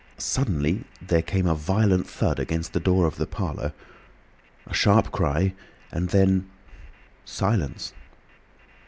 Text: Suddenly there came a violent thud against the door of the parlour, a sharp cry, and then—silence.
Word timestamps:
Suddenly 0.17 0.83
there 0.99 1.21
came 1.21 1.45
a 1.45 1.53
violent 1.53 2.07
thud 2.09 2.39
against 2.39 2.73
the 2.73 2.79
door 2.79 3.05
of 3.05 3.17
the 3.17 3.27
parlour, 3.27 3.71
a 4.65 4.73
sharp 4.73 5.11
cry, 5.11 5.53
and 5.91 6.09
then—silence. 6.09 7.93